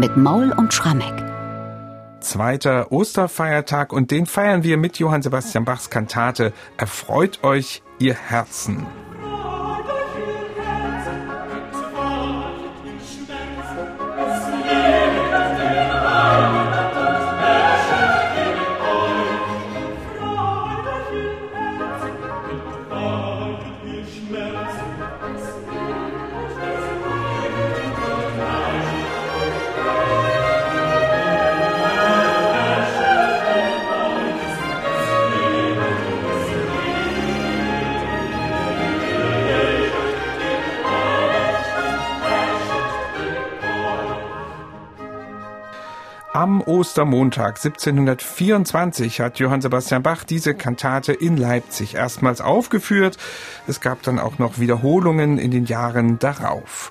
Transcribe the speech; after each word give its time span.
mit 0.00 0.16
Maul 0.16 0.50
und 0.56 0.72
Schrammeck. 0.72 1.12
Zweiter 2.20 2.90
Osterfeiertag 2.90 3.92
und 3.92 4.10
den 4.10 4.24
feiern 4.24 4.62
wir 4.62 4.78
mit 4.78 4.98
Johann 4.98 5.20
Sebastian 5.20 5.66
Bachs 5.66 5.90
Kantate 5.90 6.54
Erfreut 6.78 7.44
euch, 7.44 7.82
ihr 7.98 8.14
Herzen. 8.14 8.86
Am 46.50 46.62
Ostermontag 46.62 47.64
1724 47.64 49.20
hat 49.20 49.38
Johann 49.38 49.60
Sebastian 49.60 50.02
Bach 50.02 50.24
diese 50.24 50.52
Kantate 50.52 51.12
in 51.12 51.36
Leipzig 51.36 51.94
erstmals 51.94 52.40
aufgeführt. 52.40 53.18
Es 53.68 53.80
gab 53.80 54.02
dann 54.02 54.18
auch 54.18 54.40
noch 54.40 54.58
Wiederholungen 54.58 55.38
in 55.38 55.52
den 55.52 55.66
Jahren 55.66 56.18
darauf. 56.18 56.90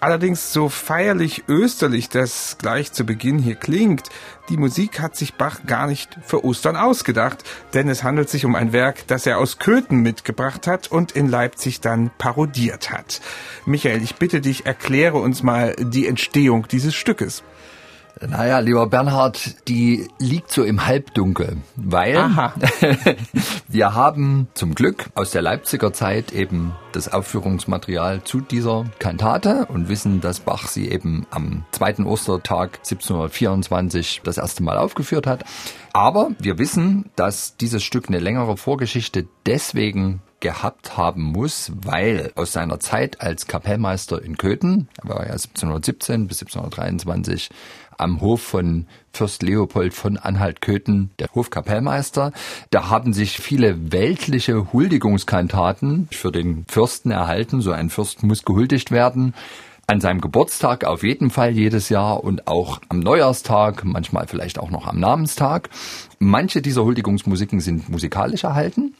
Allerdings 0.00 0.52
so 0.52 0.68
feierlich 0.68 1.44
österlich 1.46 2.08
das 2.08 2.56
gleich 2.58 2.90
zu 2.90 3.06
Beginn 3.06 3.38
hier 3.38 3.54
klingt, 3.54 4.08
die 4.48 4.56
Musik 4.56 4.98
hat 4.98 5.14
sich 5.14 5.34
Bach 5.34 5.60
gar 5.68 5.86
nicht 5.86 6.18
für 6.24 6.44
Ostern 6.44 6.74
ausgedacht, 6.74 7.44
denn 7.74 7.88
es 7.88 8.02
handelt 8.02 8.28
sich 8.28 8.44
um 8.44 8.56
ein 8.56 8.72
Werk, 8.72 9.06
das 9.06 9.24
er 9.24 9.38
aus 9.38 9.60
Köthen 9.60 10.02
mitgebracht 10.02 10.66
hat 10.66 10.90
und 10.90 11.12
in 11.12 11.28
Leipzig 11.28 11.80
dann 11.80 12.10
parodiert 12.18 12.90
hat. 12.90 13.20
Michael, 13.66 14.02
ich 14.02 14.16
bitte 14.16 14.40
dich, 14.40 14.66
erkläre 14.66 15.18
uns 15.18 15.44
mal 15.44 15.76
die 15.78 16.08
Entstehung 16.08 16.66
dieses 16.66 16.96
Stückes. 16.96 17.44
Naja, 18.20 18.60
lieber 18.60 18.86
Bernhard, 18.86 19.68
die 19.68 20.08
liegt 20.18 20.50
so 20.50 20.64
im 20.64 20.86
Halbdunkel, 20.86 21.58
weil 21.76 22.16
wir 23.68 23.94
haben 23.94 24.48
zum 24.54 24.74
Glück 24.74 25.10
aus 25.14 25.32
der 25.32 25.42
Leipziger 25.42 25.92
Zeit 25.92 26.32
eben 26.32 26.74
das 26.92 27.12
Aufführungsmaterial 27.12 28.24
zu 28.24 28.40
dieser 28.40 28.86
Kantate 28.98 29.66
und 29.66 29.90
wissen, 29.90 30.22
dass 30.22 30.40
Bach 30.40 30.66
sie 30.66 30.88
eben 30.88 31.26
am 31.30 31.66
zweiten 31.72 32.06
Ostertag 32.06 32.78
1724 32.78 34.22
das 34.24 34.38
erste 34.38 34.62
Mal 34.62 34.78
aufgeführt 34.78 35.26
hat. 35.26 35.44
Aber 35.92 36.30
wir 36.38 36.58
wissen, 36.58 37.10
dass 37.16 37.58
dieses 37.58 37.84
Stück 37.84 38.08
eine 38.08 38.18
längere 38.18 38.56
Vorgeschichte 38.56 39.26
deswegen 39.44 40.22
gehabt 40.40 40.96
haben 40.96 41.22
muss, 41.22 41.72
weil 41.74 42.30
aus 42.34 42.52
seiner 42.52 42.78
Zeit 42.78 43.20
als 43.20 43.46
Kapellmeister 43.46 44.22
in 44.22 44.36
Köthen, 44.36 44.88
er 45.02 45.08
war 45.08 45.26
ja 45.26 45.32
1717 45.32 46.28
bis 46.28 46.42
1723 46.42 47.50
am 47.98 48.20
Hof 48.20 48.42
von 48.42 48.86
Fürst 49.12 49.42
Leopold 49.42 49.94
von 49.94 50.16
Anhalt-Köthen, 50.16 51.10
der 51.18 51.28
Hofkapellmeister. 51.34 52.32
Da 52.70 52.90
haben 52.90 53.12
sich 53.12 53.38
viele 53.38 53.92
weltliche 53.92 54.72
Huldigungskantaten 54.72 56.08
für 56.10 56.32
den 56.32 56.64
Fürsten 56.68 57.10
erhalten. 57.10 57.60
So 57.60 57.72
ein 57.72 57.90
Fürst 57.90 58.22
muss 58.22 58.44
gehuldigt 58.44 58.90
werden. 58.90 59.34
An 59.88 60.00
seinem 60.00 60.20
Geburtstag 60.20 60.84
auf 60.84 61.04
jeden 61.04 61.30
Fall 61.30 61.52
jedes 61.52 61.88
Jahr 61.90 62.24
und 62.24 62.48
auch 62.48 62.80
am 62.88 62.98
Neujahrstag, 62.98 63.84
manchmal 63.84 64.26
vielleicht 64.26 64.58
auch 64.58 64.70
noch 64.70 64.86
am 64.86 64.98
Namenstag. 64.98 65.70
Manche 66.18 66.60
dieser 66.60 66.82
Huldigungsmusiken 66.82 67.60
sind 67.60 67.88
musikalisch 67.88 68.42
erhalten 68.42 68.94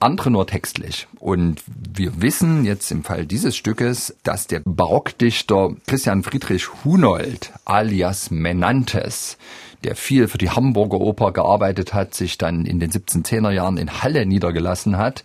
andere 0.00 0.30
nur 0.30 0.46
textlich. 0.46 1.06
Und 1.18 1.62
wir 1.66 2.20
wissen 2.20 2.64
jetzt 2.64 2.90
im 2.90 3.04
Fall 3.04 3.26
dieses 3.26 3.56
Stückes, 3.56 4.14
dass 4.22 4.46
der 4.46 4.60
Barockdichter 4.64 5.74
Christian 5.86 6.22
Friedrich 6.22 6.68
Hunold 6.84 7.52
alias 7.64 8.30
Menantes, 8.30 9.38
der 9.84 9.96
viel 9.96 10.28
für 10.28 10.38
die 10.38 10.50
Hamburger 10.50 11.00
Oper 11.00 11.32
gearbeitet 11.32 11.94
hat, 11.94 12.14
sich 12.14 12.38
dann 12.38 12.66
in 12.66 12.80
den 12.80 12.90
1710er 12.90 13.50
Jahren 13.50 13.76
in 13.76 14.02
Halle 14.02 14.26
niedergelassen 14.26 14.98
hat, 14.98 15.24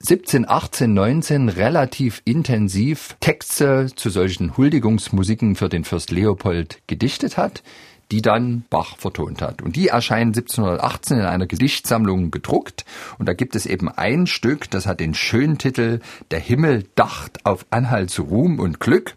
17, 0.00 0.46
18, 0.46 0.92
19 0.92 1.48
relativ 1.48 2.20
intensiv 2.26 3.16
Texte 3.20 3.86
zu 3.94 4.10
solchen 4.10 4.54
Huldigungsmusiken 4.56 5.56
für 5.56 5.70
den 5.70 5.84
Fürst 5.84 6.10
Leopold 6.10 6.78
gedichtet 6.86 7.38
hat 7.38 7.62
die 8.10 8.22
dann 8.22 8.64
Bach 8.70 8.96
vertont 8.96 9.42
hat. 9.42 9.62
Und 9.62 9.76
die 9.76 9.88
erscheinen 9.88 10.34
1718 10.34 11.18
in 11.18 11.24
einer 11.24 11.46
Gedichtsammlung 11.46 12.30
gedruckt. 12.30 12.84
Und 13.18 13.28
da 13.28 13.34
gibt 13.34 13.56
es 13.56 13.66
eben 13.66 13.88
ein 13.88 14.26
Stück, 14.26 14.70
das 14.70 14.86
hat 14.86 15.00
den 15.00 15.14
schönen 15.14 15.58
Titel 15.58 16.00
Der 16.30 16.40
Himmel 16.40 16.86
dacht 16.94 17.44
auf 17.44 17.66
Anhalts 17.70 18.18
Ruhm 18.20 18.58
und 18.58 18.80
Glück 18.80 19.16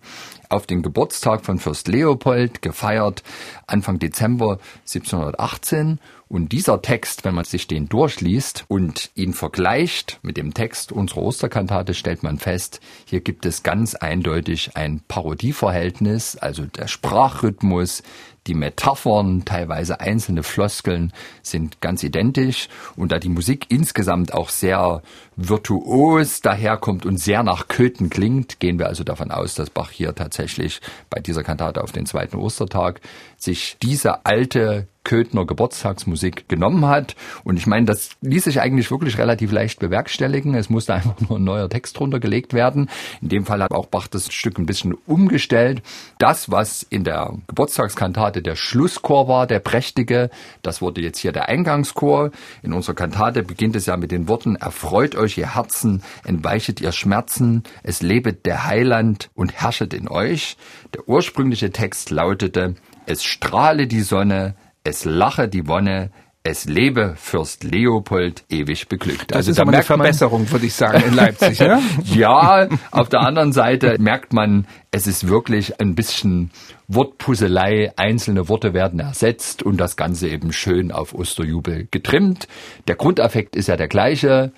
auf 0.49 0.65
den 0.65 0.81
Geburtstag 0.81 1.45
von 1.45 1.59
Fürst 1.59 1.87
Leopold, 1.87 2.61
gefeiert 2.61 3.23
Anfang 3.65 3.99
Dezember 3.99 4.59
1718. 4.85 5.99
Und 6.29 6.51
dieser 6.51 6.81
Text, 6.81 7.23
wenn 7.23 7.35
man 7.35 7.45
sich 7.45 7.67
den 7.67 7.87
durchliest 7.87 8.65
und 8.67 9.11
ihn 9.15 9.33
vergleicht 9.33 10.19
mit 10.23 10.35
dem 10.35 10.53
Text 10.53 10.91
unserer 10.91 11.21
Osterkantate, 11.21 11.93
stellt 11.93 12.21
man 12.23 12.37
fest, 12.37 12.81
hier 13.05 13.21
gibt 13.21 13.45
es 13.45 13.63
ganz 13.63 13.95
eindeutig 13.95 14.75
ein 14.75 15.01
Parodieverhältnis, 15.07 16.35
also 16.35 16.65
der 16.65 16.87
Sprachrhythmus, 16.87 18.03
die 18.47 18.53
Metaphern, 18.53 19.45
teilweise 19.45 19.99
einzelne 19.99 20.43
Floskeln 20.43 21.13
sind 21.41 21.81
ganz 21.81 22.03
identisch. 22.03 22.69
Und 22.95 23.11
da 23.11 23.19
die 23.19 23.29
Musik 23.29 23.65
insgesamt 23.69 24.33
auch 24.33 24.49
sehr 24.49 25.01
virtuos 25.35 26.41
daherkommt 26.41 27.05
und 27.05 27.17
sehr 27.17 27.43
nach 27.43 27.67
Köthen 27.67 28.09
klingt, 28.09 28.59
gehen 28.59 28.79
wir 28.79 28.87
also 28.87 29.03
davon 29.03 29.31
aus, 29.31 29.55
dass 29.55 29.69
Bach 29.69 29.91
hier 29.91 30.15
tatsächlich 30.15 30.81
bei 31.09 31.19
dieser 31.19 31.43
Kantate 31.43 31.83
auf 31.83 31.91
den 31.91 32.05
zweiten 32.05 32.37
Ostertag 32.37 33.01
sich 33.37 33.77
diese 33.81 34.25
alte 34.25 34.87
Köthner 35.07 35.45
Geburtstagsmusik 35.45 36.49
genommen 36.49 36.85
hat. 36.85 37.15
Und 37.45 37.55
ich 37.57 37.65
meine, 37.65 37.85
das 37.85 38.09
ließ 38.19 38.43
sich 38.43 38.59
eigentlich 38.59 38.91
wirklich 38.91 39.17
relativ 39.17 39.53
leicht 39.53 39.79
bewerkstelligen. 39.79 40.53
Es 40.53 40.69
musste 40.69 40.93
einfach 40.95 41.15
nur 41.21 41.39
ein 41.39 41.45
neuer 41.45 41.69
Text 41.69 41.97
drunter 41.97 42.19
gelegt 42.19 42.53
werden. 42.53 42.89
In 43.21 43.29
dem 43.29 43.45
Fall 43.45 43.63
hat 43.63 43.71
auch 43.71 43.85
Bach 43.85 44.07
das 44.07 44.31
Stück 44.33 44.59
ein 44.59 44.65
bisschen 44.65 44.95
umgestellt. 45.05 45.81
Das, 46.17 46.51
was 46.51 46.83
in 46.83 47.05
der 47.05 47.33
Geburtstagskantate 47.47 48.41
der 48.41 48.57
Schlusschor 48.57 49.29
war, 49.29 49.47
der 49.47 49.59
prächtige, 49.59 50.29
das 50.61 50.81
wurde 50.81 50.99
jetzt 50.99 51.19
hier 51.19 51.31
der 51.31 51.47
Eingangschor. 51.47 52.31
In 52.61 52.73
unserer 52.73 52.95
Kantate 52.95 53.43
beginnt 53.43 53.77
es 53.77 53.85
ja 53.85 53.95
mit 53.95 54.11
den 54.11 54.27
Worten, 54.27 54.57
erfreut 54.57 55.15
euch 55.15 55.37
ihr 55.37 55.55
Herzen, 55.55 56.03
entweichet 56.25 56.81
ihr 56.81 56.91
Schmerzen, 56.91 57.63
es 57.81 58.01
lebet 58.01 58.45
der 58.45 58.65
Heiland 58.65 59.29
und 59.35 59.53
herrschet 59.53 59.93
in 59.93 60.09
euch. 60.09 60.57
Der 60.93 61.07
ursprüngliche 61.07 61.71
Text 61.71 62.09
lautete, 62.09 62.75
es 63.05 63.23
strahle 63.23 63.87
die 63.87 64.01
Sonne, 64.01 64.55
es 64.87 65.03
lache 65.03 65.49
die 65.49 65.67
Wonne, 65.67 66.11
es 66.43 66.63
lebe 66.63 67.15
Fürst 67.17 67.65
Leopold 67.65 68.45
ewig 68.49 68.87
beglückt. 68.87 69.31
Das 69.31 69.37
also 69.37 69.51
ist 69.51 69.57
da 69.57 69.63
aber 69.63 69.73
eine 69.73 69.83
Verbesserung, 69.83 70.49
würde 70.49 70.65
ich 70.65 70.75
sagen, 70.75 71.03
in 71.05 71.13
Leipzig. 71.13 71.59
Ne? 71.59 71.81
ja, 72.05 72.69
auf 72.91 73.09
der 73.09 73.19
anderen 73.19 73.51
Seite 73.51 73.97
merkt 73.99 74.31
man, 74.31 74.65
es 74.91 75.05
ist 75.05 75.27
wirklich 75.27 75.81
ein 75.81 75.93
bisschen 75.93 76.51
Wortpusselei. 76.87 77.91
Einzelne 77.97 78.47
Worte 78.47 78.73
werden 78.73 79.01
ersetzt 79.01 79.61
und 79.61 79.75
das 79.75 79.97
Ganze 79.97 80.29
eben 80.29 80.53
schön 80.53 80.93
auf 80.93 81.13
Osterjubel 81.13 81.89
getrimmt. 81.91 82.47
Der 82.87 82.95
Grundeffekt 82.95 83.57
ist 83.57 83.67
ja 83.67 83.75
der 83.75 83.89
gleiche. 83.89 84.53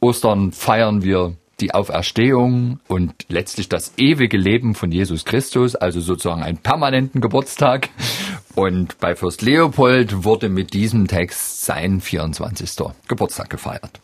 Ostern 0.00 0.52
feiern 0.52 1.02
wir 1.02 1.34
die 1.60 1.74
Auferstehung 1.74 2.80
und 2.88 3.14
letztlich 3.28 3.68
das 3.68 3.92
ewige 3.96 4.36
Leben 4.36 4.74
von 4.74 4.90
Jesus 4.90 5.24
Christus, 5.24 5.76
also 5.76 6.00
sozusagen 6.00 6.42
einen 6.42 6.58
permanenten 6.58 7.20
Geburtstag. 7.20 7.90
Und 8.54 8.98
bei 8.98 9.16
Fürst 9.16 9.42
Leopold 9.42 10.24
wurde 10.24 10.48
mit 10.48 10.74
diesem 10.74 11.08
Text 11.08 11.64
sein 11.64 12.00
24. 12.00 12.76
Geburtstag 13.08 13.50
gefeiert. 13.50 14.00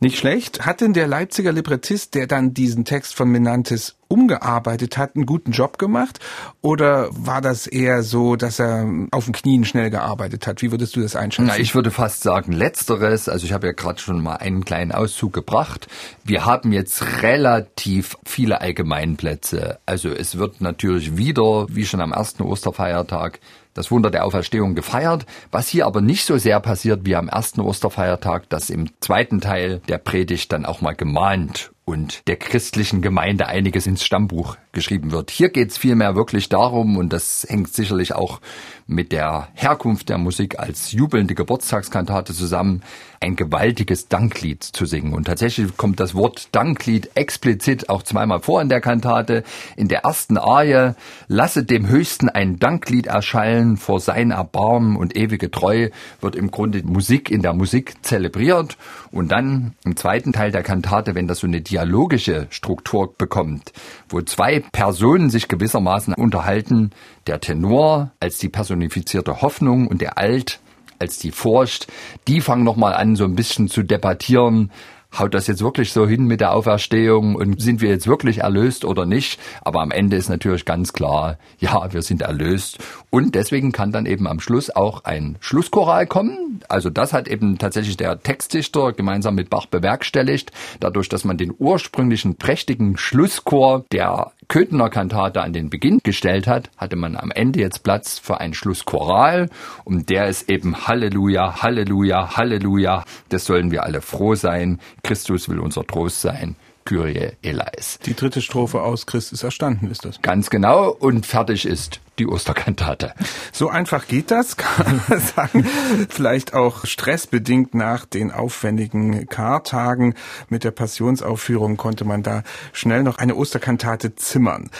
Nicht 0.00 0.18
schlecht. 0.18 0.66
Hat 0.66 0.80
denn 0.80 0.92
der 0.92 1.06
Leipziger 1.06 1.52
Librettist, 1.52 2.14
der 2.14 2.26
dann 2.26 2.54
diesen 2.54 2.84
Text 2.84 3.14
von 3.14 3.28
Menantes 3.28 3.96
umgearbeitet 4.08 4.98
hat, 4.98 5.14
einen 5.14 5.26
guten 5.26 5.52
Job 5.52 5.78
gemacht? 5.78 6.18
Oder 6.60 7.08
war 7.12 7.40
das 7.40 7.66
eher 7.66 8.02
so, 8.02 8.36
dass 8.36 8.58
er 8.58 8.88
auf 9.12 9.24
den 9.24 9.32
Knien 9.32 9.64
schnell 9.64 9.90
gearbeitet 9.90 10.46
hat? 10.46 10.62
Wie 10.62 10.72
würdest 10.72 10.96
du 10.96 11.00
das 11.00 11.14
einschätzen? 11.14 11.46
Na, 11.48 11.58
ich 11.58 11.74
würde 11.74 11.90
fast 11.90 12.22
sagen 12.22 12.52
Letzteres. 12.52 13.28
Also 13.28 13.46
ich 13.46 13.52
habe 13.52 13.68
ja 13.68 13.72
gerade 13.72 14.00
schon 14.00 14.20
mal 14.22 14.36
einen 14.36 14.64
kleinen 14.64 14.92
Auszug 14.92 15.32
gebracht. 15.32 15.86
Wir 16.24 16.44
haben 16.44 16.72
jetzt 16.72 17.22
relativ 17.22 18.16
viele 18.26 18.60
Allgemeinplätze. 18.60 19.78
Also 19.86 20.10
es 20.10 20.36
wird 20.36 20.60
natürlich 20.60 21.16
wieder, 21.16 21.66
wie 21.70 21.86
schon 21.86 22.00
am 22.00 22.12
ersten 22.12 22.42
Osterfeiertag, 22.42 23.40
das 23.74 23.90
Wunder 23.90 24.10
der 24.10 24.24
Auferstehung 24.24 24.74
gefeiert. 24.74 25.26
Was 25.50 25.68
hier 25.68 25.86
aber 25.86 26.00
nicht 26.00 26.24
so 26.24 26.38
sehr 26.38 26.60
passiert 26.60 27.00
wie 27.04 27.16
am 27.16 27.28
ersten 27.28 27.60
Osterfeiertag, 27.60 28.48
dass 28.48 28.70
im 28.70 28.88
zweiten 29.00 29.40
Teil 29.40 29.80
der 29.88 29.98
Predigt 29.98 30.52
dann 30.52 30.64
auch 30.64 30.80
mal 30.80 30.94
gemahnt 30.94 31.73
und 31.84 32.26
der 32.28 32.36
christlichen 32.36 33.02
Gemeinde 33.02 33.46
einiges 33.46 33.86
ins 33.86 34.04
Stammbuch 34.04 34.56
geschrieben 34.72 35.12
wird. 35.12 35.30
Hier 35.30 35.50
geht 35.50 35.70
es 35.70 35.78
vielmehr 35.78 36.14
wirklich 36.14 36.48
darum, 36.48 36.96
und 36.96 37.12
das 37.12 37.46
hängt 37.48 37.72
sicherlich 37.72 38.14
auch 38.14 38.40
mit 38.86 39.12
der 39.12 39.48
Herkunft 39.54 40.08
der 40.08 40.18
Musik 40.18 40.58
als 40.58 40.92
jubelnde 40.92 41.34
Geburtstagskantate 41.34 42.34
zusammen, 42.34 42.82
ein 43.20 43.36
gewaltiges 43.36 44.08
Danklied 44.08 44.62
zu 44.62 44.84
singen. 44.84 45.14
Und 45.14 45.24
tatsächlich 45.24 45.76
kommt 45.76 45.98
das 46.00 46.14
Wort 46.14 46.48
Danklied 46.52 47.10
explizit 47.14 47.88
auch 47.88 48.02
zweimal 48.02 48.40
vor 48.40 48.60
in 48.60 48.68
der 48.68 48.82
Kantate. 48.82 49.44
In 49.76 49.88
der 49.88 50.00
ersten 50.00 50.36
Arie, 50.36 50.92
lasse 51.28 51.64
dem 51.64 51.88
Höchsten 51.88 52.28
ein 52.28 52.58
Danklied 52.58 53.06
erschallen 53.06 53.78
vor 53.78 54.00
sein 54.00 54.30
Erbarmen 54.30 54.96
und 54.96 55.16
ewige 55.16 55.50
Treue, 55.50 55.90
wird 56.20 56.36
im 56.36 56.50
Grunde 56.50 56.82
Musik 56.82 57.30
in 57.30 57.40
der 57.40 57.54
Musik 57.54 57.94
zelebriert. 58.02 58.76
Und 59.10 59.32
dann 59.32 59.72
im 59.84 59.96
zweiten 59.96 60.32
Teil 60.32 60.50
der 60.50 60.62
Kantate, 60.62 61.14
wenn 61.14 61.26
das 61.26 61.38
so 61.38 61.46
eine 61.46 61.62
dialogische 61.74 62.46
Struktur 62.50 63.12
bekommt, 63.18 63.72
wo 64.08 64.20
zwei 64.22 64.60
Personen 64.60 65.28
sich 65.28 65.48
gewissermaßen 65.48 66.14
unterhalten, 66.14 66.90
der 67.26 67.40
Tenor 67.40 68.12
als 68.20 68.38
die 68.38 68.48
personifizierte 68.48 69.42
Hoffnung 69.42 69.88
und 69.88 70.00
der 70.00 70.16
Alt 70.16 70.60
als 71.00 71.18
die 71.18 71.32
Furcht, 71.32 71.88
die 72.28 72.40
fangen 72.40 72.62
nochmal 72.62 72.94
an, 72.94 73.16
so 73.16 73.24
ein 73.24 73.34
bisschen 73.34 73.66
zu 73.66 73.82
debattieren, 73.82 74.70
haut 75.18 75.34
das 75.34 75.46
jetzt 75.46 75.62
wirklich 75.62 75.92
so 75.92 76.06
hin 76.06 76.24
mit 76.24 76.40
der 76.40 76.52
Auferstehung 76.52 77.34
und 77.34 77.60
sind 77.60 77.80
wir 77.80 77.90
jetzt 77.90 78.06
wirklich 78.06 78.38
erlöst 78.38 78.84
oder 78.84 79.06
nicht? 79.06 79.40
Aber 79.62 79.80
am 79.80 79.90
Ende 79.90 80.16
ist 80.16 80.28
natürlich 80.28 80.64
ganz 80.64 80.92
klar, 80.92 81.38
ja, 81.58 81.92
wir 81.92 82.02
sind 82.02 82.22
erlöst. 82.22 82.78
Und 83.10 83.34
deswegen 83.34 83.72
kann 83.72 83.92
dann 83.92 84.06
eben 84.06 84.26
am 84.26 84.40
Schluss 84.40 84.70
auch 84.70 85.04
ein 85.04 85.36
Schlusschoral 85.40 86.06
kommen. 86.06 86.60
Also 86.68 86.90
das 86.90 87.12
hat 87.12 87.28
eben 87.28 87.58
tatsächlich 87.58 87.96
der 87.96 88.20
Textdichter 88.22 88.92
gemeinsam 88.92 89.34
mit 89.34 89.50
Bach 89.50 89.66
bewerkstelligt, 89.66 90.52
dadurch, 90.80 91.08
dass 91.08 91.24
man 91.24 91.36
den 91.36 91.54
ursprünglichen 91.56 92.36
prächtigen 92.36 92.96
Schlusschor 92.96 93.84
der 93.92 94.32
Köthener 94.48 94.90
Kantate 94.90 95.42
an 95.42 95.52
den 95.52 95.70
Beginn 95.70 96.00
gestellt 96.02 96.46
hat, 96.46 96.70
hatte 96.76 96.96
man 96.96 97.16
am 97.16 97.30
Ende 97.30 97.60
jetzt 97.60 97.82
Platz 97.82 98.18
für 98.18 98.40
ein 98.40 98.54
Schlusschoral, 98.54 99.48
um 99.84 100.06
der 100.06 100.28
ist 100.28 100.50
eben 100.50 100.86
Halleluja, 100.86 101.62
Halleluja, 101.62 102.36
Halleluja. 102.36 103.04
Das 103.28 103.44
sollen 103.44 103.70
wir 103.70 103.84
alle 103.84 104.00
froh 104.00 104.34
sein. 104.34 104.80
Christus 105.02 105.48
will 105.48 105.58
unser 105.58 105.86
Trost 105.86 106.20
sein. 106.20 106.56
Kyrie 106.84 107.32
eleis. 107.42 107.98
Die 108.04 108.14
dritte 108.14 108.42
Strophe 108.42 108.82
aus 108.82 109.06
Christus 109.06 109.42
erstanden 109.42 109.90
ist 109.90 110.04
das. 110.04 110.20
Ganz 110.20 110.50
genau 110.50 110.90
und 110.90 111.24
fertig 111.24 111.64
ist 111.64 112.00
die 112.18 112.26
Osterkantate. 112.26 113.14
So 113.52 113.68
einfach 113.68 114.06
geht 114.06 114.30
das, 114.30 114.56
kann 114.56 115.00
man 115.08 115.20
sagen. 115.20 115.66
Vielleicht 116.08 116.54
auch 116.54 116.84
stressbedingt 116.84 117.74
nach 117.74 118.04
den 118.04 118.30
aufwendigen 118.30 119.26
Kartagen 119.28 120.14
mit 120.48 120.64
der 120.64 120.70
Passionsaufführung 120.70 121.76
konnte 121.76 122.04
man 122.04 122.22
da 122.22 122.42
schnell 122.72 123.02
noch 123.02 123.18
eine 123.18 123.34
Osterkantate 123.34 124.14
zimmern. 124.14 124.70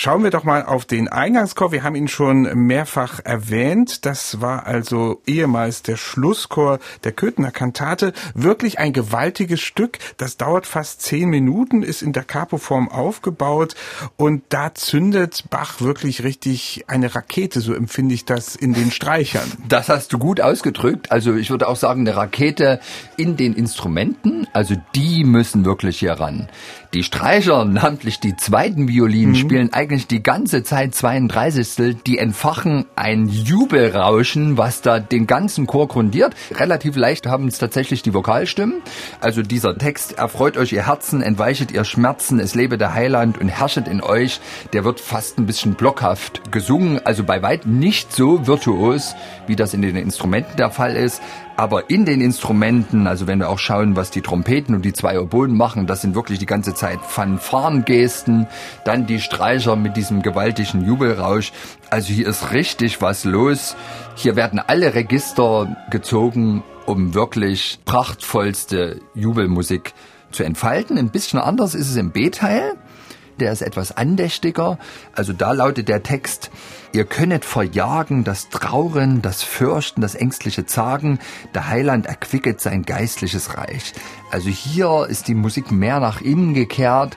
Schauen 0.00 0.22
wir 0.22 0.30
doch 0.30 0.44
mal 0.44 0.64
auf 0.64 0.84
den 0.84 1.08
Eingangschor. 1.08 1.72
Wir 1.72 1.82
haben 1.82 1.96
ihn 1.96 2.06
schon 2.06 2.42
mehrfach 2.66 3.18
erwähnt. 3.24 4.06
Das 4.06 4.40
war 4.40 4.64
also 4.64 5.20
ehemals 5.26 5.82
der 5.82 5.96
Schlusschor 5.96 6.78
der 7.02 7.10
Köthener 7.10 7.50
Kantate. 7.50 8.12
Wirklich 8.32 8.78
ein 8.78 8.92
gewaltiges 8.92 9.60
Stück. 9.60 9.98
Das 10.16 10.36
dauert 10.36 10.66
fast 10.66 11.02
zehn 11.02 11.28
Minuten, 11.28 11.82
ist 11.82 12.02
in 12.02 12.12
der 12.12 12.22
Capo-Form 12.22 12.88
aufgebaut 12.88 13.74
und 14.16 14.44
da 14.50 14.72
zündet 14.72 15.46
Bach 15.50 15.80
wirklich 15.80 16.22
richtig 16.22 16.77
eine 16.86 17.14
Rakete, 17.14 17.60
so 17.60 17.74
empfinde 17.74 18.14
ich 18.14 18.24
das 18.24 18.54
in 18.54 18.74
den 18.74 18.90
Streichern. 18.90 19.50
Das 19.68 19.88
hast 19.88 20.12
du 20.12 20.18
gut 20.18 20.40
ausgedrückt. 20.40 21.10
Also 21.10 21.34
ich 21.34 21.50
würde 21.50 21.66
auch 21.68 21.76
sagen, 21.76 22.02
eine 22.02 22.16
Rakete 22.16 22.80
in 23.16 23.36
den 23.36 23.54
Instrumenten, 23.54 24.46
also 24.52 24.74
die 24.94 25.24
müssen 25.24 25.64
wirklich 25.64 25.98
hier 25.98 26.12
ran. 26.12 26.48
Die 26.94 27.02
Streicher, 27.02 27.66
namentlich 27.66 28.18
die 28.18 28.34
zweiten 28.34 28.88
Violinen, 28.88 29.32
mhm. 29.32 29.34
spielen 29.34 29.72
eigentlich 29.74 30.06
die 30.06 30.22
ganze 30.22 30.62
Zeit 30.62 30.94
32. 30.94 31.98
Die 32.06 32.16
entfachen 32.16 32.86
ein 32.96 33.28
Jubelrauschen, 33.28 34.56
was 34.56 34.80
da 34.80 34.98
den 34.98 35.26
ganzen 35.26 35.66
Chor 35.66 35.88
grundiert. 35.88 36.34
Relativ 36.54 36.96
leicht 36.96 37.26
haben 37.26 37.46
es 37.46 37.58
tatsächlich 37.58 38.00
die 38.00 38.14
Vokalstimmen. 38.14 38.76
Also 39.20 39.42
dieser 39.42 39.76
Text, 39.76 40.16
erfreut 40.16 40.56
euch 40.56 40.72
ihr 40.72 40.86
Herzen, 40.86 41.20
entweichet 41.20 41.72
ihr 41.72 41.84
Schmerzen, 41.84 42.40
es 42.40 42.54
lebe 42.54 42.78
der 42.78 42.94
Heiland 42.94 43.36
und 43.36 43.48
herrschet 43.48 43.86
in 43.86 44.02
euch, 44.02 44.40
der 44.72 44.84
wird 44.84 44.98
fast 44.98 45.38
ein 45.38 45.44
bisschen 45.44 45.74
blockhaft 45.74 46.50
gesungen. 46.52 47.04
Also 47.04 47.22
bei 47.22 47.42
weitem 47.42 47.78
nicht 47.78 48.14
so 48.14 48.46
virtuos, 48.46 49.14
wie 49.46 49.56
das 49.56 49.74
in 49.74 49.82
den 49.82 49.96
Instrumenten 49.96 50.56
der 50.56 50.70
Fall 50.70 50.96
ist. 50.96 51.20
Aber 51.58 51.90
in 51.90 52.04
den 52.04 52.20
Instrumenten, 52.20 53.08
also 53.08 53.26
wenn 53.26 53.40
wir 53.40 53.48
auch 53.48 53.58
schauen, 53.58 53.96
was 53.96 54.12
die 54.12 54.20
Trompeten 54.20 54.76
und 54.76 54.84
die 54.84 54.92
zwei 54.92 55.18
Oboen 55.18 55.56
machen, 55.56 55.88
das 55.88 56.02
sind 56.02 56.14
wirklich 56.14 56.38
die 56.38 56.46
ganze 56.46 56.72
Zeit 56.72 57.00
Fanfarengesten, 57.04 58.46
dann 58.84 59.08
die 59.08 59.18
Streicher 59.20 59.74
mit 59.74 59.96
diesem 59.96 60.22
gewaltigen 60.22 60.86
Jubelrausch. 60.86 61.50
Also 61.90 62.12
hier 62.12 62.28
ist 62.28 62.52
richtig 62.52 63.02
was 63.02 63.24
los. 63.24 63.74
Hier 64.14 64.36
werden 64.36 64.60
alle 64.64 64.94
Register 64.94 65.76
gezogen, 65.90 66.62
um 66.86 67.14
wirklich 67.14 67.80
prachtvollste 67.84 69.00
Jubelmusik 69.16 69.94
zu 70.30 70.44
entfalten. 70.44 70.96
Ein 70.96 71.10
bisschen 71.10 71.40
anders 71.40 71.74
ist 71.74 71.90
es 71.90 71.96
im 71.96 72.12
B-Teil 72.12 72.76
der 73.40 73.52
ist 73.52 73.62
etwas 73.62 73.96
andächtiger. 73.96 74.78
Also 75.14 75.32
da 75.32 75.52
lautet 75.52 75.88
der 75.88 76.02
Text, 76.02 76.50
ihr 76.92 77.04
könnet 77.04 77.44
verjagen 77.44 78.24
das 78.24 78.48
Trauren, 78.48 79.22
das 79.22 79.42
Fürchten, 79.42 80.00
das 80.00 80.14
ängstliche 80.14 80.66
Zagen, 80.66 81.18
der 81.54 81.68
Heiland 81.68 82.06
erquicket 82.06 82.60
sein 82.60 82.82
geistliches 82.82 83.56
Reich. 83.56 83.94
Also 84.30 84.50
hier 84.50 85.06
ist 85.08 85.28
die 85.28 85.34
Musik 85.34 85.70
mehr 85.70 86.00
nach 86.00 86.20
innen 86.20 86.54
gekehrt, 86.54 87.16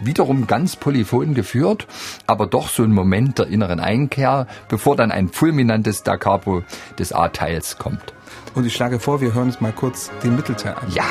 wiederum 0.00 0.46
ganz 0.46 0.76
polyphon 0.76 1.34
geführt, 1.34 1.86
aber 2.26 2.46
doch 2.46 2.68
so 2.68 2.82
ein 2.82 2.92
Moment 2.92 3.38
der 3.38 3.46
inneren 3.46 3.80
Einkehr, 3.80 4.46
bevor 4.68 4.96
dann 4.96 5.10
ein 5.10 5.28
fulminantes 5.28 6.02
Da 6.02 6.16
Capo 6.16 6.62
des 6.98 7.12
A-Teils 7.12 7.78
kommt. 7.78 8.14
Und 8.54 8.66
ich 8.66 8.74
schlage 8.74 9.00
vor, 9.00 9.20
wir 9.20 9.34
hören 9.34 9.48
uns 9.48 9.60
mal 9.60 9.72
kurz 9.72 10.10
den 10.22 10.36
Mittelteil 10.36 10.74
an. 10.74 10.90
Ja. 10.90 11.04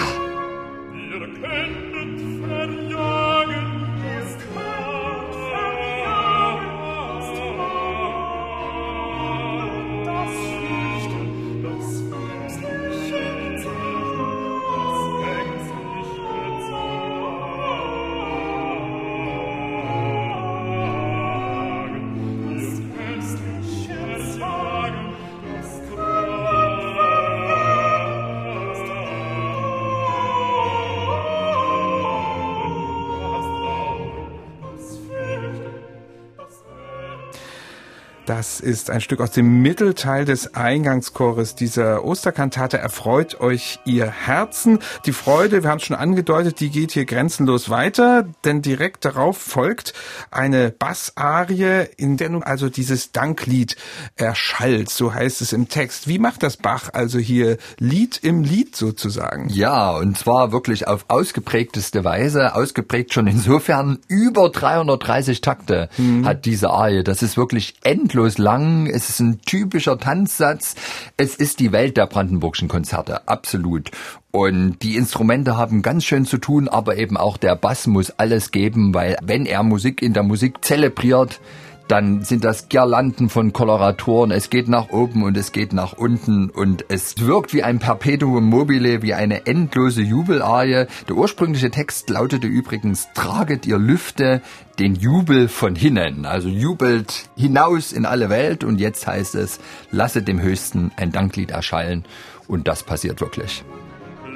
Das 38.36 38.60
ist 38.60 38.90
ein 38.90 39.00
Stück 39.00 39.22
aus 39.22 39.30
dem 39.30 39.62
Mittelteil 39.62 40.26
des 40.26 40.56
Eingangschores 40.56 41.54
dieser 41.54 42.04
Osterkantate. 42.04 42.80
Erfreut 42.80 43.40
euch 43.40 43.78
ihr 43.86 44.08
Herzen. 44.10 44.80
Die 45.06 45.14
Freude, 45.14 45.62
wir 45.62 45.70
haben 45.70 45.78
es 45.78 45.84
schon 45.84 45.96
angedeutet, 45.96 46.60
die 46.60 46.72
geht 46.72 46.94
hier 46.94 47.06
grenzenlos 47.06 47.70
weiter, 47.70 48.26
denn 48.44 48.64
direkt 48.64 49.06
darauf 49.06 49.38
folgt 49.38 49.94
eine 50.32 50.72
Bassarie, 50.72 51.86
in 51.96 52.18
der 52.18 52.30
nun 52.30 52.42
also 52.42 52.70
dieses 52.70 53.12
Danklied 53.12 53.76
erschallt, 54.16 54.90
so 54.90 55.14
heißt 55.14 55.42
es 55.42 55.54
im 55.54 55.70
Text. 55.70 56.08
Wie 56.08 56.18
macht 56.18 56.42
das 56.42 56.58
Bach 56.58 56.90
also 56.92 57.20
hier 57.20 57.58
Lied 57.78 58.18
im 58.24 58.42
Lied 58.42 58.76
sozusagen? 58.76 59.50
Ja, 59.50 59.92
und 59.92 60.18
zwar 60.18 60.52
wirklich 60.52 60.88
auf 60.88 61.06
ausgeprägteste 61.08 62.04
Weise, 62.04 62.56
ausgeprägt 62.56 63.14
schon 63.14 63.28
insofern 63.28 64.00
über 64.08 64.50
330 64.50 65.42
Takte 65.42 65.88
mhm. 65.98 66.26
hat 66.26 66.46
diese 66.46 66.72
Arie. 66.72 67.04
Das 67.04 67.22
ist 67.22 67.38
wirklich 67.38 67.76
endlos 67.84 68.23
endlos 68.24 68.38
lang. 68.38 68.88
Es 68.88 69.10
ist 69.10 69.20
ein 69.20 69.42
typischer 69.42 69.98
Tanzsatz. 69.98 70.76
Es 71.18 71.36
ist 71.36 71.60
die 71.60 71.72
Welt 71.72 71.98
der 71.98 72.08
brandenburgischen 72.08 72.68
Konzerte, 72.70 73.28
absolut. 73.28 73.92
Und 74.32 74.78
die 74.82 74.96
Instrumente 74.96 75.58
haben 75.58 75.82
ganz 75.82 76.06
schön 76.06 76.26
zu 76.26 76.38
tun, 76.38 76.68
aber 76.68 76.98
eben 76.98 77.18
auch 77.18 77.38
der 77.38 77.56
Bass 77.56 77.86
muss 77.86 78.12
alles 78.12 78.52
geben, 78.52 78.94
weil 78.94 79.18
wenn 79.22 79.46
er 79.46 79.62
Musik 79.64 80.02
in 80.02 80.14
der 80.14 80.24
Musik 80.24 80.64
zelebriert, 80.64 81.40
dann 81.88 82.24
sind 82.24 82.44
das 82.44 82.70
Girlanden 82.70 83.30
von 83.30 83.52
Koloratoren. 83.52 84.32
Es 84.32 84.50
geht 84.50 84.68
nach 84.68 84.90
oben 84.90 85.24
und 85.24 85.36
es 85.38 85.52
geht 85.52 85.74
nach 85.74 85.94
unten 85.94 86.50
und 86.50 86.86
es 86.88 87.20
wirkt 87.20 87.54
wie 87.54 87.64
ein 87.64 87.80
Perpetuum 87.80 88.46
mobile, 88.46 89.02
wie 89.02 89.14
eine 89.14 89.46
endlose 89.46 90.02
Jubelarie. 90.02 90.86
Der 91.08 91.16
ursprüngliche 91.16 91.72
Text 91.72 92.10
lautete 92.10 92.48
übrigens, 92.48 93.10
traget 93.14 93.66
ihr 93.66 93.78
Lüfte 93.78 94.42
den 94.80 94.96
Jubel 94.96 95.48
von 95.50 95.76
hinnen. 95.76 96.26
Also 96.26 96.50
jubelt 96.50 97.30
hinaus 97.36 97.92
in 97.92 98.06
alle 98.06 98.30
Welt 98.30 98.64
und 98.64 98.80
jetzt 98.80 99.06
heißt 99.06 99.36
es, 99.36 99.60
lasset 99.92 100.28
dem 100.28 100.42
Höchsten 100.42 100.92
ein 100.98 101.12
Danklied 101.12 101.52
erschallen 101.52 102.06
und 102.48 102.68
das 102.68 102.84
passiert 102.84 103.20
wirklich. 103.22 103.64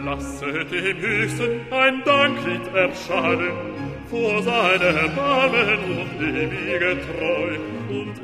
Lasset 0.04 0.72
dem 0.72 0.98
Höchsten 0.98 1.62
ein 1.72 2.04
Danklied 2.06 2.68
erschallen 2.74 3.87
vor 4.10 4.42
seiner 4.42 5.08
Namen 5.10 5.80
und 6.00 6.22
ewige 6.22 6.98
Treu. 7.02 7.58
Und 7.90 8.16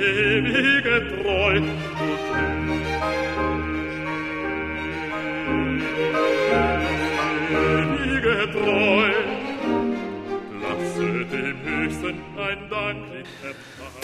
ewige 0.00 1.02
Treu 1.22 1.60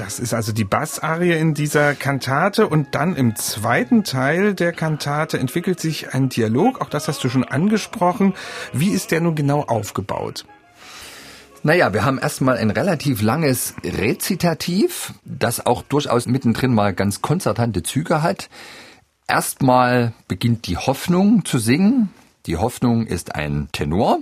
Das 0.08 0.18
ist 0.18 0.32
also 0.32 0.52
die 0.52 0.64
Bassarie 0.64 1.34
in 1.34 1.52
dieser 1.52 1.94
Kantate 1.94 2.66
und 2.66 2.94
dann 2.94 3.14
im 3.14 3.36
zweiten 3.36 4.04
Teil 4.04 4.54
der 4.54 4.72
Kantate 4.72 5.38
entwickelt 5.38 5.80
sich 5.80 6.14
ein 6.14 6.30
Dialog, 6.30 6.80
auch 6.80 6.88
das 6.88 7.08
hast 7.08 7.22
du 7.22 7.28
schon 7.28 7.44
angesprochen. 7.44 8.32
Wie 8.72 8.88
ist 8.88 9.10
der 9.10 9.20
nun 9.20 9.34
genau 9.34 9.64
aufgebaut? 9.64 10.46
Naja, 11.62 11.92
wir 11.92 12.06
haben 12.06 12.16
erstmal 12.16 12.56
ein 12.56 12.70
relativ 12.70 13.20
langes 13.20 13.74
Rezitativ, 13.84 15.12
das 15.26 15.66
auch 15.66 15.82
durchaus 15.82 16.24
mittendrin 16.24 16.72
mal 16.72 16.94
ganz 16.94 17.20
konzertante 17.20 17.82
Züge 17.82 18.22
hat. 18.22 18.48
Erstmal 19.26 20.14
beginnt 20.26 20.68
die 20.68 20.78
Hoffnung 20.78 21.44
zu 21.44 21.58
singen. 21.58 22.08
Die 22.46 22.56
Hoffnung 22.56 23.06
ist 23.06 23.34
ein 23.34 23.68
Tenor. 23.72 24.20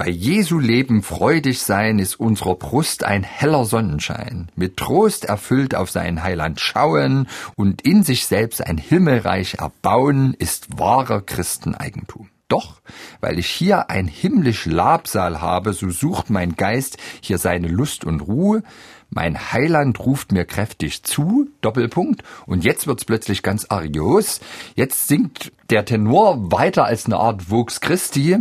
Bei 0.00 0.08
Jesu 0.08 0.58
Leben 0.58 1.02
freudig 1.02 1.60
sein 1.60 1.98
ist 1.98 2.18
unserer 2.18 2.54
Brust 2.54 3.04
ein 3.04 3.22
heller 3.22 3.66
Sonnenschein, 3.66 4.48
mit 4.56 4.78
Trost 4.78 5.26
erfüllt 5.26 5.74
auf 5.74 5.90
sein 5.90 6.22
Heiland 6.22 6.58
schauen 6.58 7.28
und 7.54 7.82
in 7.82 8.02
sich 8.02 8.24
selbst 8.24 8.66
ein 8.66 8.78
Himmelreich 8.78 9.56
erbauen, 9.58 10.32
ist 10.38 10.78
wahrer 10.78 11.20
Christeneigentum. 11.20 12.30
Doch, 12.48 12.80
weil 13.20 13.38
ich 13.38 13.48
hier 13.48 13.90
ein 13.90 14.08
himmlisch 14.08 14.64
Labsal 14.64 15.42
habe, 15.42 15.74
so 15.74 15.90
sucht 15.90 16.30
mein 16.30 16.56
Geist 16.56 16.96
hier 17.20 17.36
seine 17.36 17.68
Lust 17.68 18.06
und 18.06 18.20
Ruhe. 18.20 18.62
Mein 19.10 19.52
Heiland 19.52 20.00
ruft 20.00 20.32
mir 20.32 20.46
kräftig 20.46 21.02
zu, 21.02 21.48
Doppelpunkt. 21.60 22.22
Und 22.46 22.64
jetzt 22.64 22.86
wird's 22.86 23.04
plötzlich 23.04 23.42
ganz 23.42 23.66
arios. 23.68 24.40
Jetzt 24.76 25.08
singt 25.08 25.52
der 25.68 25.84
Tenor 25.84 26.50
weiter 26.50 26.86
als 26.86 27.04
eine 27.04 27.18
Art 27.18 27.50
Vox 27.50 27.80
Christi 27.80 28.38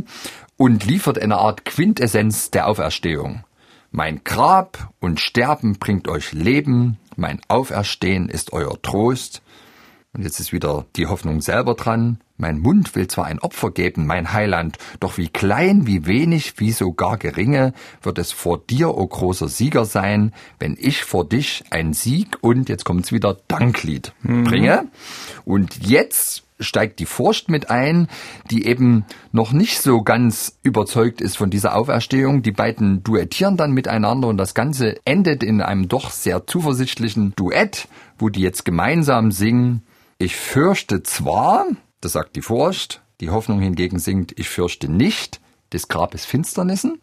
und 0.60 0.86
liefert 0.86 1.18
eine 1.18 1.38
Art 1.38 1.64
Quintessenz 1.64 2.52
der 2.52 2.68
Auferstehung. 2.68 3.46
Mein 3.92 4.26
Grab 4.26 4.90
und 5.00 5.22
Sterben 5.22 5.80
bringt 5.80 6.10
euch 6.10 6.34
Leben, 6.34 6.98
mein 7.16 7.40
Auferstehen 7.48 8.28
ist 8.28 8.52
euer 8.52 8.80
Trost. 8.82 9.42
Und 10.12 10.24
jetzt 10.24 10.40
ist 10.40 10.52
wieder 10.52 10.86
die 10.98 11.08
Hoffnung 11.08 11.40
selber 11.40 11.76
dran. 11.76 12.20
Mein 12.36 12.60
Mund 12.60 12.94
will 12.96 13.08
zwar 13.08 13.26
ein 13.26 13.40
Opfer 13.40 13.72
geben, 13.72 14.06
mein 14.06 14.34
Heiland, 14.34 14.78
doch 15.00 15.18
wie 15.18 15.30
klein, 15.30 15.88
wie 15.88 16.06
wenig, 16.06 16.56
wie 16.58 16.72
sogar 16.74 17.18
geringe 17.18 17.74
wird 18.02 18.18
es 18.18 18.34
vor 18.34 18.58
dir, 18.58 18.98
o 18.98 19.08
großer 19.08 19.48
Sieger 19.48 19.86
sein, 19.86 20.34
wenn 20.60 20.76
ich 20.78 21.06
vor 21.06 21.28
dich 21.28 21.64
ein 21.70 21.94
Sieg 21.94 22.38
und, 22.42 22.68
jetzt 22.68 22.84
kommt's 22.84 23.14
wieder, 23.14 23.38
Danklied 23.48 24.14
mhm. 24.24 24.44
bringe. 24.44 24.88
Und 25.46 25.88
jetzt 25.88 26.44
steigt 26.60 27.00
die 27.00 27.06
Furcht 27.06 27.50
mit 27.50 27.70
ein, 27.70 28.08
die 28.52 28.66
eben 28.66 29.06
noch 29.32 29.52
nicht 29.52 29.82
so 29.82 30.02
ganz 30.02 30.58
überzeugt 30.64 31.22
ist 31.22 31.38
von 31.38 31.50
dieser 31.50 31.76
Auferstehung. 31.76 32.42
Die 32.42 32.52
beiden 32.52 33.04
duettieren 33.04 33.58
dann 33.58 33.72
miteinander 33.72 34.28
und 34.28 34.38
das 34.38 34.54
Ganze 34.54 34.98
endet 35.06 35.44
in 35.44 35.62
einem 35.62 35.88
doch 35.88 36.12
sehr 36.12 36.46
zuversichtlichen 36.48 37.34
Duett, 37.36 37.88
wo 38.18 38.30
die 38.30 38.42
jetzt 38.42 38.66
gemeinsam 38.66 39.32
singen. 39.32 39.84
Ich 40.18 40.36
fürchte 40.36 41.04
zwar, 41.04 41.66
das 42.02 42.14
sagt 42.14 42.36
die 42.36 42.42
Furcht. 42.42 43.02
Die 43.22 43.30
Hoffnung 43.30 43.60
hingegen 43.60 44.00
singt, 44.00 44.40
ich 44.40 44.48
fürchte 44.48 44.90
nicht 44.90 45.42
des 45.74 45.90
Grabes 45.90 46.26
Finsternissen 46.26 47.00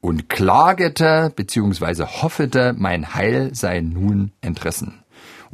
und 0.00 0.28
klagete 0.28 1.32
bzw. 1.34 2.04
hoffete, 2.04 2.74
mein 2.76 3.14
Heil 3.14 3.54
sei 3.54 3.80
nun 3.80 4.32
entrissen. 4.40 5.02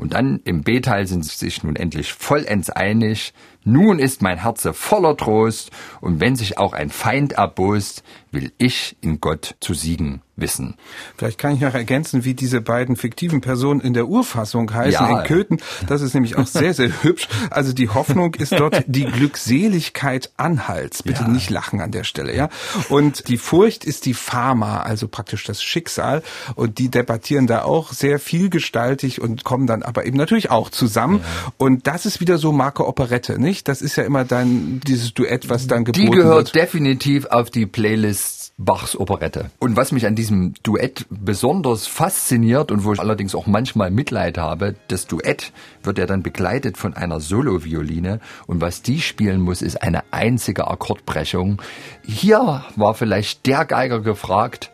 Und 0.02 0.14
dann 0.14 0.40
im 0.42 0.62
B-Teil 0.62 1.06
sind 1.06 1.24
sie 1.24 1.36
sich 1.36 1.62
nun 1.62 1.76
endlich 1.76 2.12
vollends 2.12 2.70
einig. 2.70 3.32
Nun 3.64 3.98
ist 3.98 4.22
mein 4.22 4.38
Herze 4.38 4.72
voller 4.72 5.16
Trost 5.16 5.70
und 6.00 6.20
wenn 6.20 6.36
sich 6.36 6.58
auch 6.58 6.72
ein 6.72 6.90
Feind 6.90 7.32
erbost, 7.32 8.02
will 8.32 8.50
ich 8.58 8.96
in 9.00 9.20
Gott 9.20 9.54
zu 9.60 9.74
siegen 9.74 10.22
wissen. 10.34 10.76
Vielleicht 11.16 11.38
kann 11.38 11.54
ich 11.54 11.60
noch 11.60 11.74
ergänzen, 11.74 12.24
wie 12.24 12.32
diese 12.34 12.62
beiden 12.62 12.96
fiktiven 12.96 13.42
Personen 13.42 13.80
in 13.80 13.92
der 13.92 14.08
Urfassung 14.08 14.72
heißen 14.72 14.92
ja. 14.92 15.20
in 15.20 15.26
Köthen. 15.26 15.60
Das 15.86 16.00
ist 16.00 16.14
nämlich 16.14 16.36
auch 16.36 16.46
sehr, 16.46 16.72
sehr 16.72 17.02
hübsch. 17.02 17.28
Also 17.50 17.74
die 17.74 17.90
Hoffnung 17.90 18.34
ist 18.34 18.52
dort 18.52 18.84
die 18.86 19.04
Glückseligkeit 19.04 20.32
Anhalts. 20.38 21.02
Bitte 21.02 21.22
ja. 21.22 21.28
nicht 21.28 21.50
lachen 21.50 21.80
an 21.82 21.90
der 21.90 22.04
Stelle, 22.04 22.34
ja. 22.34 22.48
Und 22.88 23.28
die 23.28 23.36
Furcht 23.36 23.84
ist 23.84 24.06
die 24.06 24.14
Pharma, 24.14 24.80
also 24.80 25.06
praktisch 25.06 25.44
das 25.44 25.62
Schicksal. 25.62 26.22
Und 26.54 26.78
die 26.78 26.90
debattieren 26.90 27.46
da 27.46 27.62
auch 27.62 27.92
sehr 27.92 28.18
vielgestaltig 28.18 29.20
und 29.20 29.44
kommen 29.44 29.66
dann 29.66 29.82
aber 29.82 30.06
eben 30.06 30.16
natürlich 30.16 30.50
auch 30.50 30.70
zusammen. 30.70 31.20
Ja. 31.22 31.52
Und 31.58 31.86
das 31.86 32.06
ist 32.06 32.20
wieder 32.20 32.38
so 32.38 32.52
Marke 32.52 32.86
Operette, 32.86 33.38
nicht? 33.38 33.51
Das 33.64 33.82
ist 33.82 33.96
ja 33.96 34.04
immer 34.04 34.24
dann 34.24 34.80
dieses 34.86 35.14
Duett, 35.14 35.48
was 35.48 35.66
dann 35.66 35.84
geboten 35.84 36.02
wird. 36.04 36.14
Die 36.14 36.16
gehört 36.16 36.54
wird. 36.54 36.54
definitiv 36.54 37.26
auf 37.26 37.50
die 37.50 37.66
Playlist 37.66 38.42
Bachs 38.58 38.96
Operette. 38.96 39.50
Und 39.58 39.76
was 39.76 39.92
mich 39.92 40.06
an 40.06 40.14
diesem 40.14 40.54
Duett 40.62 41.06
besonders 41.10 41.86
fasziniert 41.86 42.70
und 42.70 42.84
wo 42.84 42.92
ich 42.92 43.00
allerdings 43.00 43.34
auch 43.34 43.46
manchmal 43.46 43.90
Mitleid 43.90 44.38
habe, 44.38 44.74
das 44.88 45.06
Duett 45.06 45.52
wird 45.82 45.98
ja 45.98 46.06
dann 46.06 46.22
begleitet 46.22 46.76
von 46.76 46.94
einer 46.94 47.20
Solovioline 47.20 48.20
und 48.46 48.60
was 48.60 48.82
die 48.82 49.00
spielen 49.00 49.40
muss, 49.40 49.62
ist 49.62 49.82
eine 49.82 50.02
einzige 50.12 50.68
Akkordbrechung. 50.68 51.60
Hier 52.06 52.64
war 52.76 52.94
vielleicht 52.94 53.46
der 53.46 53.64
Geiger 53.64 54.00
gefragt, 54.00 54.70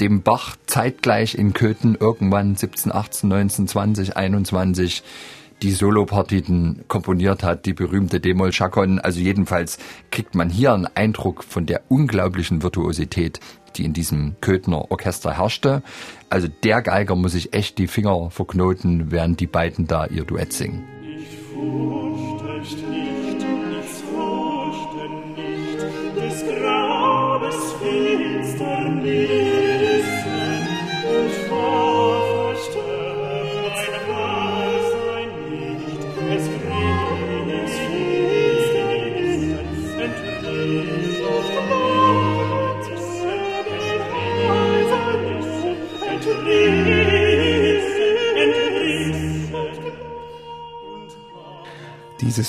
dem 0.00 0.22
Bach 0.22 0.56
zeitgleich 0.66 1.34
in 1.34 1.52
Köthen 1.52 1.96
irgendwann 1.98 2.56
17, 2.56 2.92
18, 2.92 3.28
19, 3.28 3.68
20, 3.68 4.16
21 4.16 5.02
die 5.62 5.72
Solopartiten 5.72 6.84
komponiert 6.88 7.42
hat, 7.42 7.66
die 7.66 7.72
berühmte 7.72 8.20
Demol 8.20 8.50
Chacon. 8.50 8.98
Also 8.98 9.20
jedenfalls 9.20 9.78
kriegt 10.10 10.34
man 10.34 10.50
hier 10.50 10.72
einen 10.72 10.88
Eindruck 10.94 11.44
von 11.44 11.66
der 11.66 11.82
unglaublichen 11.88 12.62
Virtuosität, 12.62 13.40
die 13.76 13.84
in 13.84 13.92
diesem 13.92 14.36
Köthner 14.40 14.90
Orchester 14.90 15.36
herrschte. 15.36 15.82
Also 16.30 16.48
der 16.48 16.82
Geiger 16.82 17.16
muss 17.16 17.32
sich 17.32 17.54
echt 17.54 17.78
die 17.78 17.88
Finger 17.88 18.30
verknoten, 18.30 19.10
während 19.10 19.40
die 19.40 19.46
beiden 19.46 19.86
da 19.86 20.06
ihr 20.06 20.24
Duett 20.24 20.52
singen. 20.52 20.84
Ich 21.02 23.17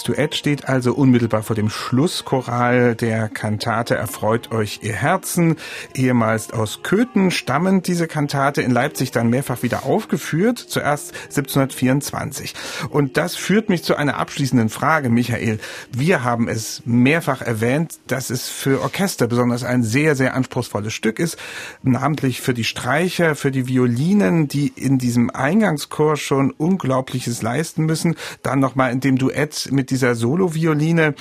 Duett 0.10 0.34
steht 0.34 0.68
also 0.68 0.96
unmittelbar 0.96 1.44
vor 1.44 1.56
dem 1.56 1.70
Schlusschoral 1.70 2.96
der 2.96 3.30
Kantate 3.30 3.94
Erfreut 3.94 4.52
euch 4.52 4.80
ihr 4.82 4.94
Herzen. 4.94 5.58
Ehemals 5.94 6.52
aus 6.52 6.82
Köthen 6.82 7.30
stammend 7.30 7.86
diese 7.86 8.08
Kantate 8.08 8.64
in 8.64 8.72
Leipzig 8.72 9.12
dann 9.12 9.30
mehrfach 9.30 9.62
wieder 9.62 9.86
aufgeführt, 9.86 10.58
zuerst 10.58 11.14
1724. 11.26 12.56
Und 12.90 13.18
das 13.18 13.36
führt 13.36 13.70
mich 13.70 13.84
zu 13.84 13.98
einer 13.98 14.18
abschließenden 14.18 14.70
Frage, 14.70 15.12
Michael. 15.12 15.60
Wir 15.92 16.24
haben 16.24 16.48
es 16.48 16.82
mehrfach 16.86 17.44
erwähnt, 17.44 18.00
dass 18.08 18.32
es 18.32 18.50
für 18.50 18.82
Orchester 18.82 19.28
besonders 19.28 19.64
ein 19.64 19.84
sehr, 19.84 20.16
sehr 20.16 20.34
anspruchsvolles 20.34 20.92
Stück 20.92 21.20
ist, 21.20 21.38
namentlich 21.84 22.42
für 22.42 22.56
die 22.56 22.64
Streicher, 22.64 23.36
für 23.36 23.52
die 23.52 23.68
Violinen, 23.68 24.48
die 24.48 24.70
in 24.76 24.98
diesem 24.98 25.30
Eingangschor 25.30 26.18
schon 26.18 26.50
Unglaubliches 26.50 27.44
leisten 27.44 27.86
müssen, 27.86 28.16
dann 28.42 28.58
nochmal 28.58 28.92
in 28.92 29.02
dem 29.02 29.20
Duett 29.20 29.70
mit 29.72 29.92
dieser 30.00 30.16
Solo-Violine. 30.16 31.14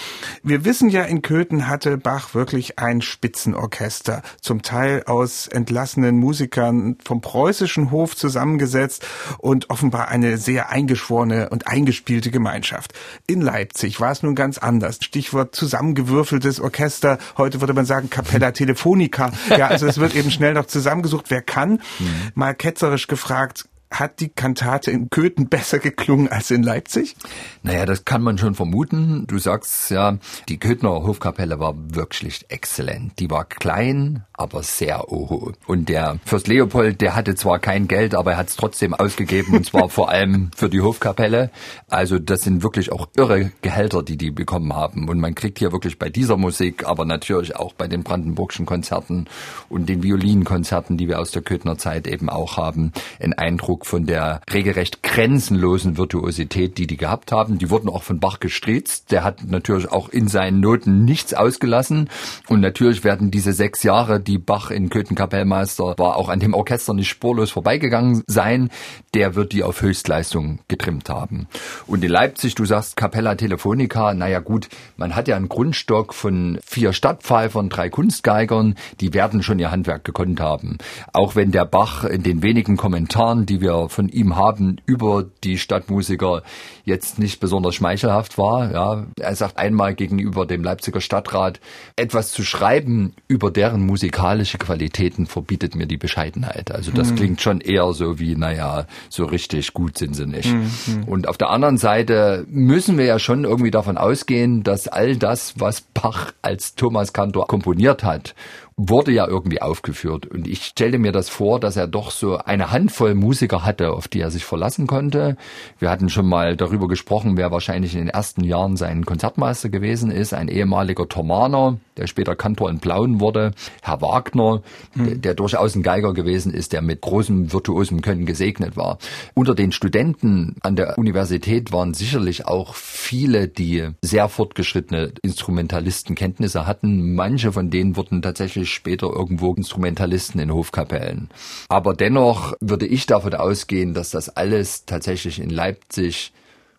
Wir 0.44 0.64
wissen 0.64 0.88
ja, 0.88 1.02
in 1.02 1.20
Köthen 1.20 1.66
hatte 1.66 1.99
Bach 1.99 2.35
wirklich 2.35 2.78
ein 2.78 3.02
Spitzenorchester, 3.02 4.23
zum 4.40 4.62
Teil 4.62 5.02
aus 5.06 5.49
entlassenen 5.49 6.16
Musikern 6.18 6.97
vom 7.04 7.20
preußischen 7.20 7.90
Hof 7.90 8.14
zusammengesetzt 8.14 9.04
und 9.38 9.68
offenbar 9.68 10.06
eine 10.08 10.38
sehr 10.38 10.70
eingeschworene 10.70 11.49
und 11.49 11.66
eingespielte 11.66 12.30
Gemeinschaft. 12.30 12.92
In 13.26 13.40
Leipzig 13.40 14.00
war 14.00 14.12
es 14.12 14.23
nun 14.23 14.37
ganz 14.37 14.58
anders. 14.58 15.00
Stichwort 15.02 15.56
zusammengewürfeltes 15.56 16.61
Orchester. 16.61 17.18
Heute 17.37 17.61
würde 17.61 17.75
man 17.75 17.85
sagen 17.85 18.11
Capella 18.11 18.52
Telefonica. 18.52 19.32
Ja, 19.56 19.66
also 19.66 19.88
es 19.88 19.99
wird 19.99 20.14
eben 20.14 20.30
schnell 20.30 20.54
noch 20.54 20.66
zusammengesucht, 20.66 21.26
wer 21.30 21.42
kann. 21.42 21.80
Mhm. 21.99 22.08
Mal 22.35 22.54
ketzerisch 22.54 23.08
gefragt, 23.08 23.64
hat 23.90 24.21
die 24.21 24.28
Kantate 24.28 24.90
in 24.90 25.11
Köthen 25.11 25.49
besser 25.49 25.78
geklungen 25.78 26.28
als 26.28 26.50
in 26.50 26.62
Leipzig? 26.62 27.16
Naja, 27.62 27.87
das 27.87 28.04
kann 28.04 28.23
man 28.23 28.38
schon 28.38 28.54
vermuten. 28.54 29.26
Du 29.26 29.38
sagst 29.38 29.90
ja, 29.90 30.18
die 30.49 30.59
Köthner 30.59 30.90
Hofkapelle 30.90 31.59
war 31.59 31.75
wirklich 31.76 32.45
exzellent. 32.49 33.18
Die 33.18 33.30
war 33.30 33.45
klein, 33.45 34.25
aber 34.35 34.62
sehr 34.62 35.11
oho. 35.11 35.52
Und 35.66 35.88
der 35.88 36.18
Fürst 36.25 36.49
Leopold, 36.49 37.00
der 37.00 37.14
hatte 37.16 37.35
zwar 37.35 37.59
kein 37.59 37.88
Geld, 37.88 38.14
aber 38.14 38.33
er 38.33 38.37
hat 38.38 38.49
es 38.49 38.57
trotzdem 38.57 38.95
ausgegeben 38.95 39.54
und 39.54 39.66
zwar 39.66 39.88
vor 39.88 40.11
allem 40.11 40.50
für 40.54 40.68
die 40.68 40.80
Hofkapelle. 40.80 41.50
Also 41.88 42.18
das 42.18 42.42
sind 42.42 42.62
wirklich 42.62 42.92
auch 42.92 43.09
irre 43.16 43.52
Gehälter, 43.62 44.02
die 44.02 44.16
die 44.16 44.30
bekommen 44.30 44.75
haben. 44.75 45.09
Und 45.09 45.18
man 45.18 45.35
kriegt 45.35 45.59
hier 45.59 45.73
wirklich 45.73 45.99
bei 45.99 46.11
dieser 46.11 46.37
Musik, 46.37 46.87
aber 46.87 47.04
natürlich 47.04 47.57
auch 47.57 47.73
bei 47.73 47.88
den 47.88 48.02
brandenburgischen 48.02 48.66
Konzerten 48.66 49.26
und 49.68 49.88
den 49.88 50.02
Violinkonzerten, 50.02 50.99
die 50.99 51.09
wir 51.09 51.18
aus 51.18 51.30
der 51.30 51.42
Köthner 51.42 51.78
Zeit 51.78 52.07
eben 52.07 52.28
auch 52.28 52.57
haben, 52.57 52.92
einen 53.21 53.33
Eindruck 53.33 53.77
von 53.87 54.06
der 54.06 54.40
regelrecht 54.52 55.02
grenzenlosen 55.02 55.97
Virtuosität, 55.97 56.78
die 56.78 56.87
die 56.87 56.97
gehabt 56.97 57.32
haben. 57.32 57.58
Die 57.58 57.70
wurden 57.70 57.88
auch 57.88 58.02
von 58.02 58.20
Bach 58.20 58.40
gestriezt. 58.40 59.11
Der 59.11 59.25
hat 59.25 59.44
natürlich 59.44 59.90
auch 59.90 60.08
in 60.08 60.28
seinen 60.28 60.61
Noten 60.61 61.04
nichts 61.04 61.35
ausgelassen. 61.35 62.08
Und 62.49 62.61
natürlich 62.61 63.04
werden 63.04 63.30
diese 63.30 63.52
sechs 63.52 63.82
Jahre, 63.82 64.20
die 64.20 64.38
Bach 64.38 64.70
in 64.70 64.90
Köthen 64.90 65.16
Kapellmeister 65.16 65.94
war, 65.97 66.16
auch 66.16 66.28
an 66.28 66.40
dem 66.40 66.54
Orchester 66.54 66.94
nicht 66.94 67.08
spurlos 67.08 67.50
vorbeigegangen 67.50 68.23
sein. 68.26 68.70
Der 69.18 69.34
wird 69.34 69.50
die 69.50 69.64
auf 69.64 69.82
Höchstleistung 69.82 70.60
getrimmt 70.68 71.10
haben. 71.10 71.48
Und 71.88 72.04
in 72.04 72.10
Leipzig, 72.10 72.54
du 72.54 72.64
sagst 72.64 72.96
Capella 72.96 73.34
Telefonica, 73.34 74.14
naja 74.14 74.38
gut, 74.38 74.68
man 74.96 75.16
hat 75.16 75.26
ja 75.26 75.34
einen 75.34 75.48
Grundstock 75.48 76.14
von 76.14 76.60
vier 76.64 76.92
Stadtpfeifern, 76.92 77.68
drei 77.68 77.90
Kunstgeigern, 77.90 78.76
die 79.00 79.12
werden 79.14 79.42
schon 79.42 79.58
ihr 79.58 79.72
Handwerk 79.72 80.04
gekonnt 80.04 80.38
haben. 80.38 80.78
Auch 81.12 81.34
wenn 81.34 81.50
der 81.50 81.64
Bach 81.64 82.04
in 82.04 82.22
den 82.22 82.44
wenigen 82.44 82.76
Kommentaren, 82.76 83.44
die 83.44 83.60
wir 83.60 83.88
von 83.88 84.08
ihm 84.08 84.37
haben, 84.37 84.76
über 84.87 85.25
die 85.42 85.58
Stadtmusiker 85.58 86.44
jetzt 86.84 87.18
nicht 87.18 87.40
besonders 87.40 87.75
schmeichelhaft 87.75 88.38
war. 88.38 88.70
Ja, 88.72 89.06
er 89.18 89.34
sagt 89.34 89.58
einmal 89.58 89.94
gegenüber 89.94 90.46
dem 90.46 90.62
Leipziger 90.62 91.00
Stadtrat, 91.00 91.58
etwas 91.96 92.30
zu 92.30 92.44
schreiben 92.44 93.14
über 93.26 93.50
deren 93.50 93.84
musikalische 93.84 94.58
Qualitäten 94.58 95.26
verbietet 95.26 95.75
mir 95.75 95.87
die 95.87 95.96
Bescheidenheit. 95.96 96.70
Also 96.70 96.92
das 96.92 97.10
mhm. 97.10 97.16
klingt 97.16 97.40
schon 97.42 97.60
eher 97.60 97.92
so 97.92 98.20
wie, 98.20 98.37
naja, 98.37 98.87
so 99.08 99.24
richtig 99.24 99.74
gut 99.74 99.98
sind 99.98 100.14
sie 100.14 100.26
nicht. 100.26 100.52
Mhm. 100.52 101.04
Und 101.06 101.28
auf 101.28 101.38
der 101.38 101.50
anderen 101.50 101.78
Seite 101.78 102.44
müssen 102.48 102.98
wir 102.98 103.04
ja 103.04 103.18
schon 103.18 103.44
irgendwie 103.44 103.70
davon 103.70 103.98
ausgehen, 103.98 104.62
dass 104.62 104.88
all 104.88 105.16
das, 105.16 105.54
was 105.58 105.80
Bach 105.80 106.32
als 106.42 106.74
Thomas 106.74 107.12
Kantor 107.12 107.46
komponiert 107.46 108.04
hat 108.04 108.34
wurde 108.78 109.11
ja 109.11 109.26
irgendwie 109.26 109.61
aufgeführt. 109.61 110.26
Und 110.26 110.47
ich 110.47 110.64
stellte 110.64 110.99
mir 110.99 111.11
das 111.11 111.28
vor, 111.28 111.58
dass 111.58 111.76
er 111.76 111.88
doch 111.88 112.12
so 112.12 112.38
eine 112.38 112.70
Handvoll 112.70 113.14
Musiker 113.14 113.64
hatte, 113.64 113.90
auf 113.90 114.06
die 114.06 114.20
er 114.20 114.30
sich 114.30 114.44
verlassen 114.44 114.87
konnte. 114.87 115.37
Wir 115.80 115.90
hatten 115.90 116.08
schon 116.08 116.28
mal 116.28 116.56
darüber 116.56 116.87
gesprochen, 116.87 117.37
wer 117.37 117.50
wahrscheinlich 117.50 117.94
in 117.94 118.00
den 118.00 118.08
ersten 118.08 118.44
Jahren 118.44 118.76
sein 118.76 119.04
Konzertmeister 119.04 119.68
gewesen 119.68 120.12
ist. 120.12 120.32
Ein 120.32 120.47
ehemaliger 120.47 121.08
Thomaner, 121.08 121.78
der 121.97 122.06
später 122.06 122.37
Kantor 122.37 122.70
in 122.70 122.78
Plauen 122.78 123.18
wurde. 123.18 123.50
Herr 123.82 124.00
Wagner, 124.00 124.62
mhm. 124.94 125.06
der, 125.06 125.14
der, 125.16 125.35
durchaus 125.35 125.75
ein 125.75 125.82
Geiger 125.82 126.14
gewesen 126.14 126.54
ist, 126.54 126.73
der 126.73 126.80
mit 126.80 127.00
großem 127.00 127.52
virtuosem 127.52 128.00
Können 128.00 128.26
gesegnet 128.26 128.76
war. 128.76 128.99
Unter 129.35 129.56
den 129.56 129.73
Studenten 129.73 130.54
an 130.61 130.76
der 130.76 130.97
Universität 130.99 131.73
waren 131.73 131.94
sicherlich 131.94 132.47
auch 132.47 132.76
viele, 132.76 133.49
die 133.49 133.88
sehr 134.02 134.28
fortgeschrittene 134.28 135.12
Instrumentalistenkenntnisse 135.23 136.64
hatten. 136.64 137.16
Manche 137.16 137.50
von 137.50 137.70
denen 137.70 137.97
wurden 137.97 138.23
tatsächlich 138.23 138.67
später 138.70 139.08
irgendwo 139.08 139.54
Instrumentalisten 139.54 140.40
in 140.40 140.52
Hofkapellen. 140.52 141.28
Aber 141.68 141.94
dennoch 141.94 142.54
würde 142.60 142.87
ich 142.87 143.06
davon 143.06 143.34
ausgehen, 143.34 143.94
dass 143.94 144.10
das 144.10 144.28
alles 144.28 144.84
tatsächlich 144.84 145.40
in 145.40 145.50
Leipzig 145.50 146.32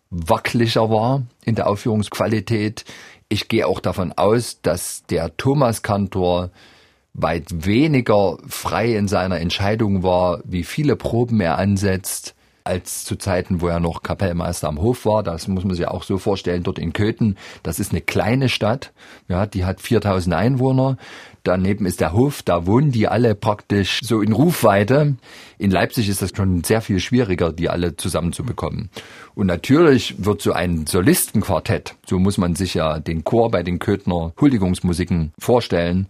wackeliger 0.10 0.90
war 0.90 1.24
in 1.44 1.56
der 1.56 1.68
Aufführungsqualität. 1.68 2.86
Ich 3.28 3.48
gehe 3.48 3.68
auch 3.68 3.80
davon 3.80 4.12
aus, 4.14 4.60
dass 4.62 5.04
der 5.10 5.36
Thomas 5.38 5.82
Kantor 5.84 6.50
weit 7.14 7.66
weniger 7.66 8.38
frei 8.48 8.96
in 8.96 9.08
seiner 9.08 9.40
Entscheidung 9.40 10.04
war, 10.04 10.42
wie 10.46 10.64
viele 10.64 10.96
Proben 10.96 11.42
er 11.42 11.58
ansetzt, 11.58 12.36
als 12.70 13.04
zu 13.04 13.16
Zeiten, 13.16 13.62
wo 13.62 13.68
er 13.68 13.80
noch 13.80 14.04
Kapellmeister 14.04 14.68
am 14.68 14.80
Hof 14.80 15.06
war. 15.06 15.24
Das 15.24 15.48
muss 15.48 15.66
man 15.66 15.76
sich 15.76 15.88
auch 15.88 16.04
so 16.04 16.20
vorstellen, 16.20 16.64
dort 16.64 16.78
in 16.78 16.94
Köthen. 16.94 17.36
Das 17.64 17.80
ist 17.80 17.92
eine 17.92 18.02
kleine 18.02 18.48
Stadt. 18.48 18.94
Ja, 19.28 19.48
die 19.48 19.66
hat 19.66 19.82
4000 19.82 20.36
Einwohner. 20.36 20.98
Daneben 21.44 21.86
ist 21.86 22.00
der 22.00 22.14
Hof, 22.14 22.44
da 22.44 22.68
wohnen 22.68 22.92
die 22.92 23.08
alle 23.08 23.34
praktisch 23.34 24.02
so 24.04 24.22
in 24.22 24.34
Rufweite. 24.34 25.16
In 25.58 25.72
Leipzig 25.72 26.10
ist 26.10 26.22
das 26.22 26.32
schon 26.36 26.64
sehr 26.64 26.82
viel 26.82 27.00
schwieriger, 27.00 27.52
die 27.52 27.70
alle 27.70 27.96
zusammenzubekommen. 27.96 28.90
Und 29.36 29.48
natürlich 29.48 30.24
wird 30.24 30.42
so 30.42 30.52
ein 30.52 30.86
Solistenquartett, 30.86 31.96
so 32.06 32.20
muss 32.20 32.38
man 32.38 32.56
sich 32.56 32.76
ja 32.76 33.00
den 33.00 33.24
Chor 33.24 33.50
bei 33.52 33.64
den 33.64 33.80
Köthner 33.80 34.34
Huldigungsmusiken 34.40 35.32
vorstellen, 35.40 36.08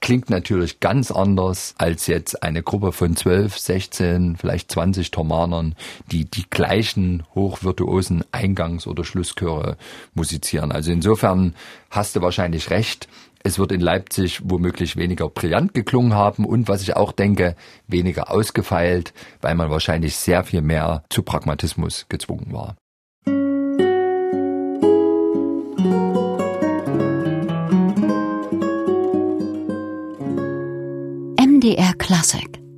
klingt 0.00 0.30
natürlich 0.30 0.80
ganz 0.80 1.10
anders 1.10 1.74
als 1.78 2.06
jetzt 2.06 2.42
eine 2.42 2.62
Gruppe 2.62 2.92
von 2.92 3.16
12, 3.16 3.58
16, 3.58 4.36
vielleicht 4.36 4.70
20 4.72 5.10
Thomanern, 5.10 5.74
die 6.10 6.24
die 6.24 6.48
gleichen 6.48 7.24
hochvirtuosen 7.34 8.24
Eingangs- 8.32 8.86
oder 8.86 9.04
Schlusschöre 9.04 9.76
musizieren. 10.14 10.72
Also 10.72 10.90
insofern 10.90 11.54
hast 11.90 12.16
du 12.16 12.22
wahrscheinlich 12.22 12.70
recht. 12.70 13.08
Es 13.42 13.58
wird 13.58 13.72
in 13.72 13.80
Leipzig 13.80 14.40
womöglich 14.44 14.96
weniger 14.96 15.28
brillant 15.28 15.72
geklungen 15.72 16.14
haben 16.14 16.44
und 16.44 16.68
was 16.68 16.82
ich 16.82 16.96
auch 16.96 17.12
denke, 17.12 17.56
weniger 17.86 18.30
ausgefeilt, 18.30 19.14
weil 19.40 19.54
man 19.54 19.70
wahrscheinlich 19.70 20.16
sehr 20.16 20.44
viel 20.44 20.60
mehr 20.60 21.04
zu 21.08 21.22
Pragmatismus 21.22 22.06
gezwungen 22.08 22.52
war. 22.52 22.76
MDR 31.60 31.94
Classic 31.98 32.69